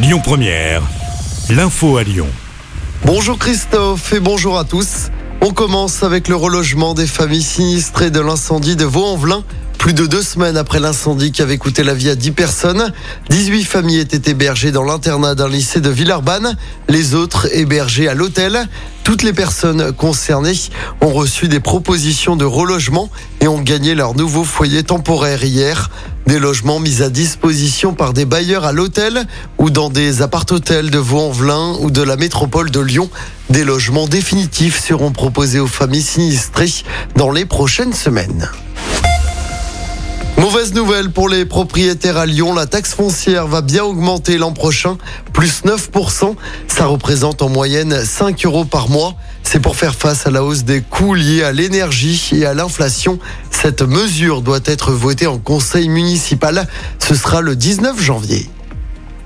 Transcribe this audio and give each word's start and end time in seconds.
Lyon 0.00 0.20
Première, 0.22 0.82
l'info 1.50 1.96
à 1.96 2.04
Lyon. 2.04 2.28
Bonjour 3.04 3.36
Christophe 3.36 4.12
et 4.12 4.20
bonjour 4.20 4.56
à 4.56 4.62
tous. 4.62 5.08
On 5.40 5.50
commence 5.50 6.04
avec 6.04 6.28
le 6.28 6.36
relogement 6.36 6.94
des 6.94 7.08
familles 7.08 7.42
sinistrées 7.42 8.12
de 8.12 8.20
l'incendie 8.20 8.76
de 8.76 8.84
Vaux-en-Velin. 8.84 9.42
Plus 9.76 9.94
de 9.94 10.06
deux 10.06 10.22
semaines 10.22 10.56
après 10.56 10.78
l'incendie 10.78 11.32
qui 11.32 11.42
avait 11.42 11.58
coûté 11.58 11.82
la 11.82 11.94
vie 11.94 12.10
à 12.10 12.14
10 12.14 12.30
personnes, 12.30 12.92
18 13.30 13.64
familles 13.64 13.98
étaient 13.98 14.30
hébergées 14.30 14.70
dans 14.70 14.84
l'internat 14.84 15.34
d'un 15.34 15.48
lycée 15.48 15.80
de 15.80 15.90
Villeurbanne, 15.90 16.56
les 16.88 17.16
autres 17.16 17.48
hébergées 17.52 18.08
à 18.08 18.14
l'hôtel. 18.14 18.68
Toutes 19.02 19.24
les 19.24 19.32
personnes 19.32 19.92
concernées 19.92 20.52
ont 21.00 21.12
reçu 21.12 21.48
des 21.48 21.60
propositions 21.60 22.36
de 22.36 22.44
relogement 22.44 23.10
et 23.40 23.48
ont 23.48 23.60
gagné 23.60 23.96
leur 23.96 24.14
nouveau 24.14 24.44
foyer 24.44 24.84
temporaire 24.84 25.42
hier. 25.42 25.90
Des 26.28 26.38
logements 26.38 26.78
mis 26.78 27.00
à 27.00 27.08
disposition 27.08 27.94
par 27.94 28.12
des 28.12 28.26
bailleurs 28.26 28.66
à 28.66 28.72
l'hôtel 28.72 29.24
ou 29.56 29.70
dans 29.70 29.88
des 29.88 30.20
appart-hôtels 30.20 30.90
de 30.90 30.98
Vaux-en-Velin 30.98 31.78
ou 31.80 31.90
de 31.90 32.02
la 32.02 32.16
métropole 32.16 32.70
de 32.70 32.80
Lyon. 32.80 33.08
Des 33.48 33.64
logements 33.64 34.06
définitifs 34.06 34.78
seront 34.78 35.10
proposés 35.10 35.58
aux 35.58 35.66
familles 35.66 36.02
sinistrées 36.02 36.84
dans 37.16 37.30
les 37.30 37.46
prochaines 37.46 37.94
semaines. 37.94 38.50
Mauvaise 40.50 40.72
nouvelle 40.72 41.10
pour 41.10 41.28
les 41.28 41.44
propriétaires 41.44 42.16
à 42.16 42.24
Lyon, 42.24 42.54
la 42.54 42.64
taxe 42.64 42.94
foncière 42.94 43.46
va 43.46 43.60
bien 43.60 43.84
augmenter 43.84 44.38
l'an 44.38 44.52
prochain, 44.52 44.96
plus 45.34 45.62
9%. 45.62 46.36
Ça 46.68 46.86
représente 46.86 47.42
en 47.42 47.50
moyenne 47.50 48.02
5 48.02 48.46
euros 48.46 48.64
par 48.64 48.88
mois. 48.88 49.14
C'est 49.42 49.60
pour 49.60 49.76
faire 49.76 49.94
face 49.94 50.26
à 50.26 50.30
la 50.30 50.42
hausse 50.42 50.64
des 50.64 50.80
coûts 50.80 51.12
liés 51.12 51.42
à 51.42 51.52
l'énergie 51.52 52.30
et 52.32 52.46
à 52.46 52.54
l'inflation. 52.54 53.18
Cette 53.50 53.82
mesure 53.82 54.40
doit 54.40 54.60
être 54.64 54.92
votée 54.92 55.26
en 55.26 55.36
conseil 55.36 55.90
municipal. 55.90 56.66
Ce 56.98 57.14
sera 57.14 57.42
le 57.42 57.54
19 57.54 58.00
janvier. 58.00 58.48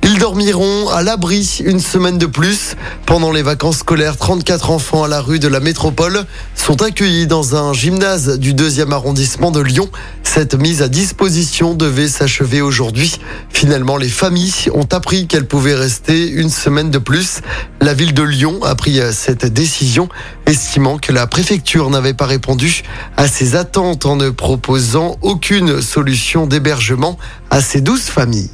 Ils 0.05 0.19
dormiront 0.19 0.89
à 0.89 1.03
l'abri 1.03 1.61
une 1.65 1.79
semaine 1.79 2.19
de 2.19 2.27
plus. 2.27 2.75
Pendant 3.07 3.31
les 3.31 3.43
vacances 3.43 3.79
scolaires, 3.79 4.17
34 4.17 4.71
enfants 4.71 5.05
à 5.05 5.09
la 5.09 5.21
rue 5.21 5.39
de 5.39 5.47
la 5.47 5.61
métropole 5.61 6.25
sont 6.57 6.83
accueillis 6.83 7.29
dans 7.29 7.55
un 7.55 7.73
gymnase 7.73 8.39
du 8.39 8.53
deuxième 8.53 8.93
arrondissement 8.93 9.53
de 9.53 9.61
Lyon. 9.61 9.89
Cette 10.25 10.55
mise 10.55 10.83
à 10.83 10.89
disposition 10.89 11.75
devait 11.75 12.09
s'achever 12.09 12.61
aujourd'hui. 12.63 13.21
Finalement, 13.49 13.97
les 13.97 14.09
familles 14.09 14.71
ont 14.75 14.89
appris 14.91 15.29
qu'elles 15.29 15.47
pouvaient 15.47 15.75
rester 15.75 16.29
une 16.29 16.51
semaine 16.51 16.91
de 16.91 16.99
plus. 16.99 17.41
La 17.81 17.95
ville 17.95 18.13
de 18.13 18.23
Lyon 18.23 18.59
a 18.65 18.75
pris 18.75 19.01
cette 19.13 19.47
décision, 19.47 20.09
estimant 20.47 20.99
que 20.99 21.13
la 21.13 21.29
préfecture 21.29 21.91
n'avait 21.91 22.15
pas 22.15 22.27
répondu 22.27 22.83
à 23.17 23.29
ses 23.29 23.55
attentes 23.55 24.05
en 24.05 24.17
ne 24.17 24.31
proposant 24.31 25.17
aucune 25.23 25.81
solution 25.81 26.47
d'hébergement 26.47 27.19
à 27.51 27.61
ces 27.61 27.81
douze 27.81 28.03
familles. 28.03 28.51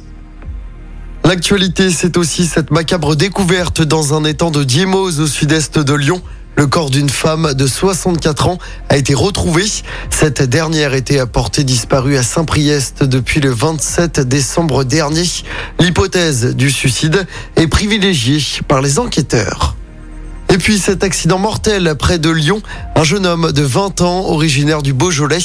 L'actualité, 1.29 1.91
c'est 1.91 2.17
aussi 2.17 2.47
cette 2.47 2.71
macabre 2.71 3.15
découverte 3.15 3.83
dans 3.83 4.15
un 4.15 4.23
étang 4.23 4.49
de 4.49 4.63
Diemose 4.63 5.19
au 5.19 5.27
sud-est 5.27 5.77
de 5.77 5.93
Lyon. 5.93 6.23
Le 6.55 6.65
corps 6.65 6.89
d'une 6.89 7.11
femme 7.11 7.53
de 7.53 7.67
64 7.67 8.47
ans 8.47 8.57
a 8.89 8.97
été 8.97 9.13
retrouvé. 9.13 9.63
Cette 10.09 10.41
dernière 10.41 10.95
était 10.95 11.23
portée 11.27 11.63
disparue 11.63 12.17
à 12.17 12.23
Saint-Priest 12.23 13.03
depuis 13.03 13.41
le 13.41 13.51
27 13.51 14.21
décembre 14.21 14.83
dernier. 14.83 15.21
L'hypothèse 15.79 16.55
du 16.55 16.71
suicide 16.71 17.27
est 17.57 17.67
privilégiée 17.67 18.41
par 18.67 18.81
les 18.81 18.97
enquêteurs. 18.97 19.75
Et 20.51 20.57
puis 20.57 20.79
cet 20.79 21.03
accident 21.03 21.37
mortel 21.37 21.93
près 21.97 22.17
de 22.17 22.29
Lyon, 22.29 22.61
un 22.95 23.03
jeune 23.03 23.27
homme 23.27 23.51
de 23.51 23.61
20 23.61 24.01
ans, 24.01 24.25
originaire 24.29 24.81
du 24.81 24.93
Beaujolais, 24.93 25.37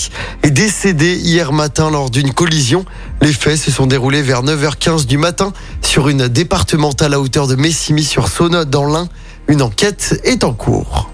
est 0.43 0.51
décédé 0.51 1.17
hier 1.17 1.53
matin 1.53 1.91
lors 1.91 2.09
d'une 2.09 2.33
collision. 2.33 2.87
Les 3.21 3.33
faits 3.33 3.59
se 3.59 3.71
sont 3.71 3.87
déroulés 3.87 4.23
vers 4.23 4.43
9h15 4.43 5.05
du 5.05 5.19
matin 5.19 5.53
sur 5.83 6.09
une 6.09 6.29
départementale 6.29 7.13
à 7.13 7.21
hauteur 7.21 7.47
de 7.47 7.55
Messimy-sur-Saône 7.55 8.65
dans 8.65 8.87
l'Ain. 8.87 9.09
Une 9.47 9.61
enquête 9.61 10.19
est 10.25 10.43
en 10.43 10.55
cours. 10.55 11.11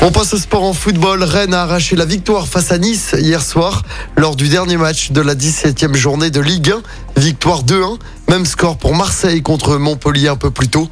On 0.00 0.12
passe 0.12 0.32
au 0.32 0.38
sport 0.38 0.62
en 0.62 0.74
football. 0.74 1.24
Rennes 1.24 1.54
a 1.54 1.62
arraché 1.62 1.96
la 1.96 2.04
victoire 2.04 2.46
face 2.46 2.70
à 2.70 2.78
Nice 2.78 3.16
hier 3.18 3.42
soir 3.42 3.82
lors 4.16 4.36
du 4.36 4.48
dernier 4.48 4.76
match 4.76 5.10
de 5.10 5.20
la 5.20 5.34
17e 5.34 5.96
journée 5.96 6.30
de 6.30 6.40
Ligue 6.40 6.70
1. 7.16 7.20
Victoire 7.20 7.64
2-1. 7.64 7.98
Même 8.28 8.46
score 8.46 8.78
pour 8.78 8.94
Marseille 8.94 9.42
contre 9.42 9.76
Montpellier 9.76 10.28
un 10.28 10.36
peu 10.36 10.52
plus 10.52 10.68
tôt. 10.68 10.88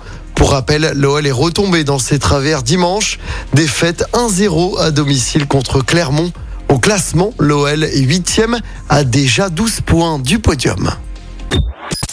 Pour 0.47 0.53
rappel, 0.53 0.93
l'OL 0.95 1.27
est 1.27 1.33
retombé 1.33 1.83
dans 1.83 1.99
ses 1.99 2.21
travers 2.21 2.63
dimanche. 2.63 3.19
Défaite 3.53 4.05
1-0 4.13 4.81
à 4.81 4.93
domicile 4.93 5.49
contre 5.49 5.81
Clermont. 5.81 6.31
Au 6.69 6.79
classement, 6.79 7.35
l'OL 7.41 7.83
est 7.83 8.01
8e 8.01 8.61
à 8.89 9.03
déjà 9.03 9.49
12 9.49 9.81
points 9.81 10.21
du 10.21 10.39
podium. 10.39 10.93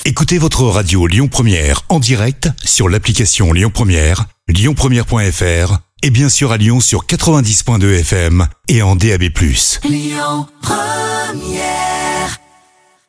Écoutez 0.05 0.39
votre 0.39 0.63
radio 0.63 1.05
Lyon 1.05 1.27
Première 1.27 1.83
en 1.89 1.99
direct 1.99 2.49
sur 2.65 2.89
l'application 2.89 3.53
Lyon 3.53 3.69
Première, 3.71 4.25
lyonpremière.fr 4.47 5.77
et 6.01 6.09
bien 6.09 6.29
sûr 6.29 6.51
à 6.51 6.57
Lyon 6.57 6.79
sur 6.79 7.05
90.2 7.05 7.99
FM 7.99 8.47
et 8.67 8.81
en 8.81 8.95
DAB+. 8.95 9.25
Lyon 9.83 10.47
Première 10.63 11.92